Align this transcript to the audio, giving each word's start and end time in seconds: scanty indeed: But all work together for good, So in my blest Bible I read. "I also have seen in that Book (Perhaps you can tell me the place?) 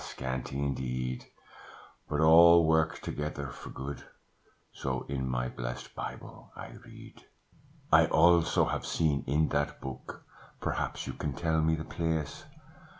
scanty 0.03 0.57
indeed: 0.57 1.27
But 2.09 2.21
all 2.21 2.65
work 2.65 3.01
together 3.01 3.49
for 3.49 3.69
good, 3.69 4.03
So 4.73 5.05
in 5.07 5.29
my 5.29 5.47
blest 5.47 5.93
Bible 5.93 6.51
I 6.55 6.71
read. 6.83 7.27
"I 7.93 8.07
also 8.07 8.65
have 8.65 8.83
seen 8.83 9.23
in 9.27 9.49
that 9.49 9.79
Book 9.79 10.23
(Perhaps 10.59 11.05
you 11.05 11.13
can 11.13 11.33
tell 11.33 11.61
me 11.61 11.75
the 11.75 11.83
place?) 11.85 12.45